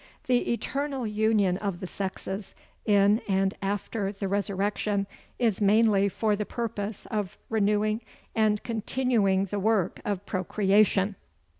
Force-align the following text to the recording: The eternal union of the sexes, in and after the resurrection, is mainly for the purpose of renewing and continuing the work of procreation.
The 0.25 0.51
eternal 0.51 1.05
union 1.05 1.57
of 1.57 1.79
the 1.79 1.85
sexes, 1.85 2.55
in 2.87 3.21
and 3.27 3.53
after 3.61 4.11
the 4.11 4.27
resurrection, 4.27 5.05
is 5.37 5.61
mainly 5.61 6.09
for 6.09 6.35
the 6.35 6.43
purpose 6.43 7.05
of 7.11 7.37
renewing 7.49 8.01
and 8.33 8.63
continuing 8.63 9.45
the 9.45 9.59
work 9.59 10.01
of 10.03 10.25
procreation. 10.25 11.17